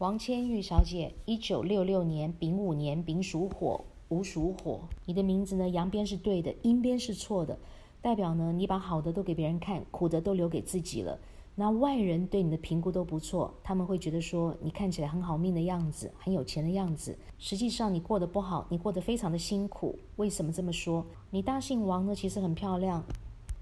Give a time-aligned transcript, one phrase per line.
[0.00, 4.80] 王千玉小姐，一九六六年丙午年，丙属火，午属火。
[5.04, 7.58] 你的名字呢，阳边是对的，阴边是错的，
[8.00, 11.18] 代表呢，你把好的都给别人看，苦的都留给自己了。
[11.54, 17.14] 那外人对你的评估都不错，他们会觉得说你看起来很好命的样子，很有钱的样子。
[17.38, 19.98] 实际上你过得不好，你过得非常的辛苦。
[20.16, 21.04] 为什么这么说？
[21.28, 23.04] 你大姓王呢，其实很漂亮，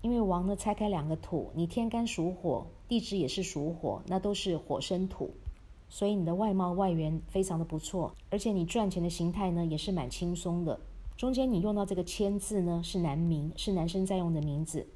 [0.03, 5.33] 因为王呢拆开两个土，你天干属火，地支也是属火，那都是火生土。
[5.89, 10.79] 所以你的外貌外缘非常的不错，而且你赚钱的形态呢也是蛮轻松的。
[11.17, 14.87] 中间你用到这个千字呢是男名，是男生在用的名字。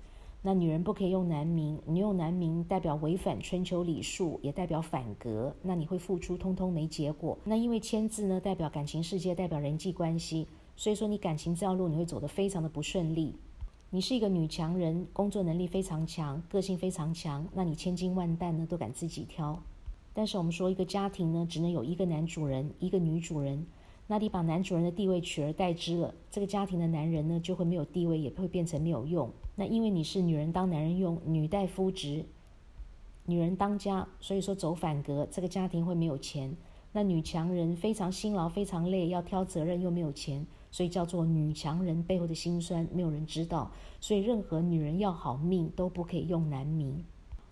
[0.45, 5.55] 那女人不可以用男名，你用男名代表违反春秋礼数，也代表反格。
[5.63, 7.39] 那你会付出通通没结果。
[7.45, 13.37] 那因为千字呢代表感情世界，代表人际关系，所以说你感情这条路你会走得非常的不顺利。
[13.91, 19.63] 你是一个女强人，工作能力非常强，个性非常强，那你千金万担呢都敢自己挑。
[20.15, 23.67] 但是我们说，一个家庭呢，只能有一个男主人，一个女主人。
[24.09, 29.31] 那你把男主人的地位取而代之了，这个家庭的男人呢，就会没有地位，也会变成没有用。
[29.55, 32.27] 那因为你是女人当男人用，女代夫职，
[33.25, 36.55] 女人当家，所以说走反格，这个家庭会没有钱。
[36.93, 43.71] 那女强人非常辛劳，非常累，要挑责任又没有钱，所以叫做女强人背后的辛酸，没有人知道。
[43.99, 47.03] 所以任何女人要好命，都不可以用男名。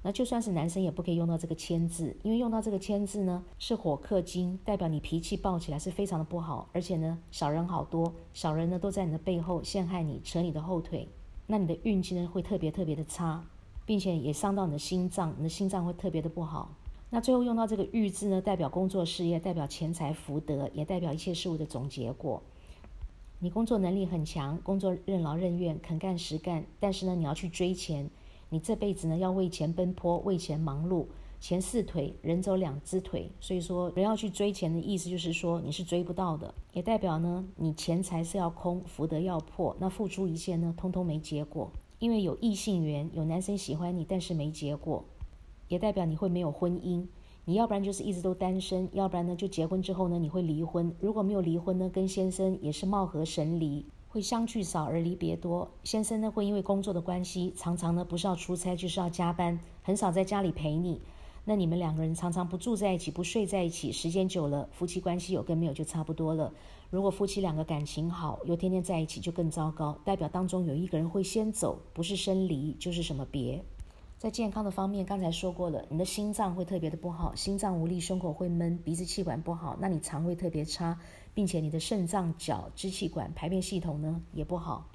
[0.03, 11.06] 那就算是男生也不可以用到这个签字，因为用到这个签字呢是火克金，代表你脾气暴起来是非常的不好，而且呢小人好多，小人呢都在你的背后陷害你，扯你的后腿，
[11.47, 13.45] 那你的运气呢会特别特别的差，
[13.84, 16.75] 并且也伤到你的心脏，你的心脏会特别的不好。
[17.11, 22.43] 那最后用到这个玉字呢，代表工作事业，代表钱财福德，也代表一切事物的总结果。
[23.41, 28.09] 你工作能力很强，工作任劳任怨，肯干实干，但是呢你要去追钱。
[28.51, 31.06] 你这辈子呢要为钱奔波，为钱忙碌，
[31.41, 45.05] 钱四腿，人走两只腿，所以说人要去追钱的意思就是说你是追不到的，也代表呢你钱财是要空，福德要破，那付出一切呢通通没结果，因为有异性缘，有男生喜欢你，但是没结果，
[45.69, 47.06] 也代表你会没有婚姻，
[47.44, 53.87] 你要不然就是一直都单身，要不然呢就结婚之后呢你会离婚，如果没有离婚呢跟先生也是貌合神离。
[54.12, 55.71] 会相聚少而离别多。
[55.84, 61.00] 先生呢，会因为工作的关系，常常呢不是要出差，就是要加班，很少在家里陪你。
[61.44, 66.53] 那你们两个人常常不住在一起，不睡在一起，时间久了，夫妻关系有跟没有就差不多了。
[66.91, 73.65] 如果夫妻两个感情好，又天天在一起，就更糟糕，代表当中有一个人会先走，不是生离就是什么别。
[74.20, 81.00] 在健康的方面，刚才说过了，你的心脏会特别的不好，心脏无力，胸口会闷，鼻子气管不好，那你肠胃特别差，
[81.32, 84.91] 并且你的肾脏、脚、支气管、排便系统呢也不好。